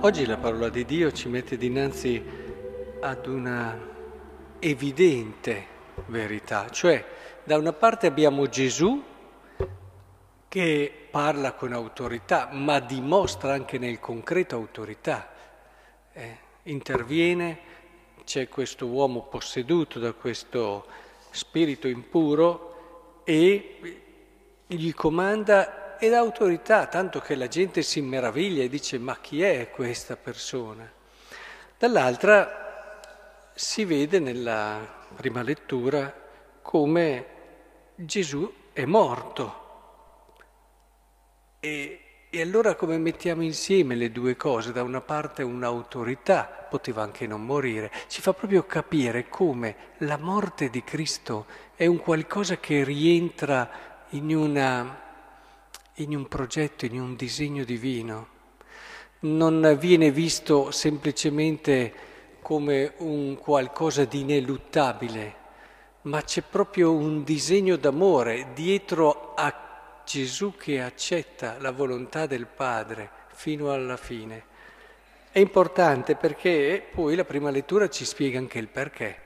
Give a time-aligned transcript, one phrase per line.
[0.00, 2.22] Oggi la parola di Dio ci mette dinanzi
[3.00, 3.76] ad una
[4.58, 5.66] evidente
[6.06, 7.02] verità, cioè
[7.42, 9.02] da una parte abbiamo Gesù
[10.48, 15.32] che parla con autorità, ma dimostra anche nel concreto autorità,
[16.12, 17.58] eh, interviene,
[18.22, 20.86] c'è questo uomo posseduto da questo
[21.30, 24.02] spirito impuro e
[24.66, 29.70] gli comanda ed autorità, tanto che la gente si meraviglia e dice ma chi è
[29.70, 30.90] questa persona?
[31.78, 34.80] Dall'altra si vede nella
[35.14, 36.12] prima lettura
[36.62, 37.26] come
[37.94, 39.64] Gesù è morto.
[41.60, 44.72] E, e allora come mettiamo insieme le due cose?
[44.72, 50.68] Da una parte un'autorità, poteva anche non morire, ci fa proprio capire come la morte
[50.68, 53.70] di Cristo è un qualcosa che rientra
[54.10, 55.05] in una
[55.96, 58.28] in un progetto, in un disegno divino.
[59.20, 61.92] Non viene visto semplicemente
[62.40, 65.34] come un qualcosa di ineluttabile,
[66.02, 73.10] ma c'è proprio un disegno d'amore dietro a Gesù che accetta la volontà del Padre
[73.32, 74.44] fino alla fine.
[75.32, 79.24] È importante perché poi la prima lettura ci spiega anche il perché.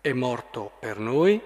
[0.00, 1.40] È morto per noi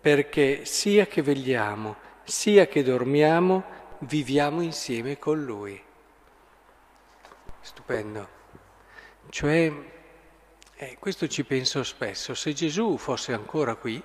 [0.00, 3.64] perché sia che vegliamo, sia che dormiamo,
[4.00, 5.82] viviamo insieme con Lui.
[7.60, 8.36] Stupendo.
[9.28, 9.72] Cioè,
[10.76, 14.02] eh, questo ci penso spesso, se Gesù fosse ancora qui,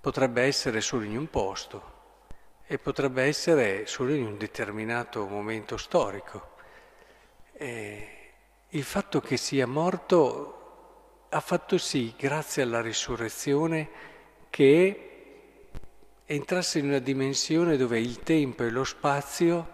[0.00, 1.90] potrebbe essere solo in un posto
[2.66, 6.50] e potrebbe essere solo in un determinato momento storico.
[7.52, 8.08] Eh,
[8.70, 13.90] il fatto che sia morto ha fatto sì, grazie alla risurrezione,
[14.48, 15.11] che
[16.34, 19.72] entrasse in una dimensione dove il tempo e lo spazio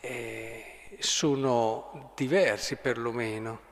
[0.00, 3.70] eh, sono diversi perlomeno.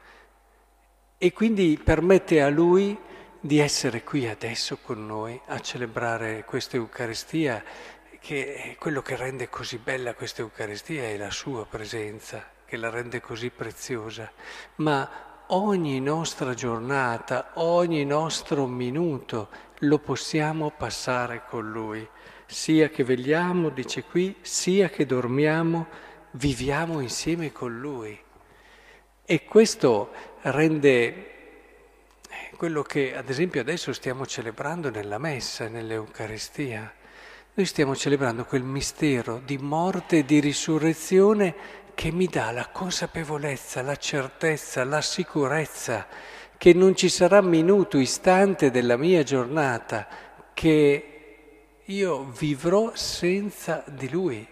[1.18, 2.96] E quindi permette a lui
[3.40, 7.64] di essere qui adesso con noi a celebrare questa Eucaristia,
[8.20, 13.20] che quello che rende così bella questa Eucaristia è la sua presenza, che la rende
[13.20, 14.30] così preziosa,
[14.76, 19.48] ma ogni nostra giornata, ogni nostro minuto
[19.80, 22.06] lo possiamo passare con lui.
[22.46, 25.86] Sia che vegliamo, dice qui, sia che dormiamo,
[26.32, 28.18] viviamo insieme con lui.
[29.24, 30.10] E questo
[30.42, 36.92] rende eh, quello che ad esempio adesso stiamo celebrando nella messa, nell'Eucaristia.
[37.54, 41.54] Noi stiamo celebrando quel mistero di morte e di risurrezione
[42.00, 46.06] che mi dà la consapevolezza, la certezza, la sicurezza
[46.56, 50.08] che non ci sarà minuto, istante della mia giornata
[50.54, 54.48] che io vivrò senza di Lui.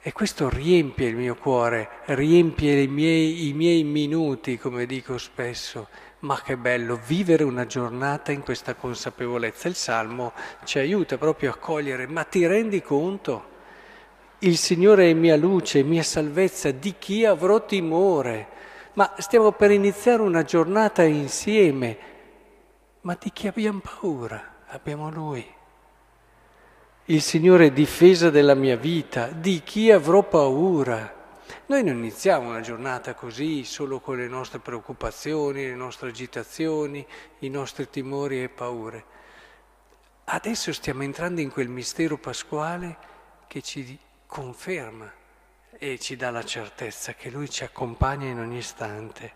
[0.00, 5.88] E questo riempie il mio cuore, riempie i miei, i miei minuti, come dico spesso.
[6.20, 9.68] Ma che bello vivere una giornata in questa consapevolezza.
[9.68, 10.32] Il Salmo
[10.64, 13.52] ci aiuta proprio a cogliere, ma ti rendi conto?
[14.44, 18.52] Il Signore è mia luce, mia salvezza, di chi avrò timore?
[18.94, 21.98] ma stiamo per iniziare una giornata insieme,
[23.02, 24.62] ma di chi abbiamo paura?
[24.68, 25.44] Abbiamo Lui.
[27.06, 31.22] Il Signore è difesa della mia vita, di chi avrò paura?
[31.66, 37.04] Noi non iniziamo una giornata così, solo con le nostre preoccupazioni, le nostre agitazioni,
[37.40, 39.04] i nostri timori e paure.
[40.24, 42.96] Adesso stiamo entrando in quel mistero pasquale
[43.48, 43.98] che ci
[44.34, 45.08] conferma
[45.78, 49.34] e ci dà la certezza che Lui ci accompagna in ogni istante.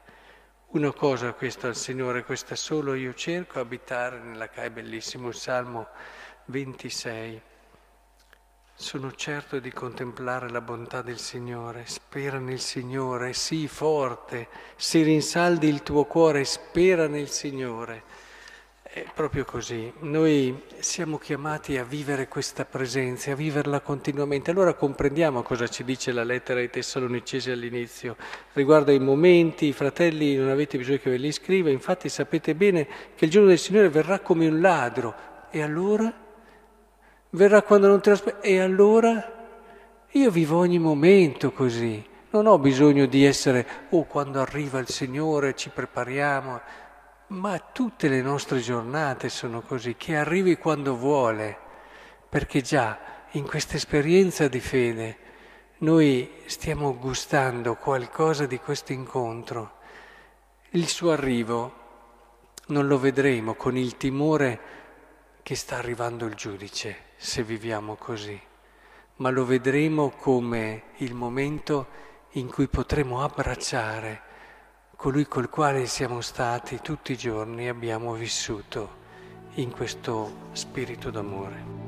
[0.70, 5.86] Una cosa questa al Signore, questa solo io cerco abitare nella CAI, bellissimo, il Salmo
[6.46, 7.40] 26.
[8.74, 15.68] Sono certo di contemplare la bontà del Signore, spera nel Signore, sii forte, si rinsaldi
[15.68, 18.02] il tuo cuore, spera nel Signore.
[18.98, 24.50] È proprio così, noi siamo chiamati a vivere questa presenza, a viverla continuamente.
[24.50, 28.16] Allora comprendiamo cosa ci dice la lettera ai Tessalonicesi all'inizio.
[28.54, 33.26] Riguardo ai momenti, fratelli non avete bisogno che ve li scriva, infatti sapete bene che
[33.26, 35.14] il giorno del Signore verrà come un ladro.
[35.52, 36.12] E allora?
[37.30, 38.48] Verrà quando non te lo aspetti.
[38.48, 39.46] E allora?
[40.10, 42.04] Io vivo ogni momento così.
[42.30, 46.86] Non ho bisogno di essere, oh, quando arriva il Signore ci prepariamo.
[47.28, 51.58] Ma tutte le nostre giornate sono così, che arrivi quando vuole,
[52.26, 52.98] perché già
[53.32, 55.18] in questa esperienza di fede
[55.78, 59.72] noi stiamo gustando qualcosa di questo incontro.
[60.70, 61.74] Il suo arrivo
[62.68, 64.60] non lo vedremo con il timore
[65.42, 68.40] che sta arrivando il giudice, se viviamo così,
[69.16, 71.86] ma lo vedremo come il momento
[72.32, 74.22] in cui potremo abbracciare
[74.98, 78.96] colui col quale siamo stati tutti i giorni abbiamo vissuto
[79.54, 81.87] in questo spirito d'amore.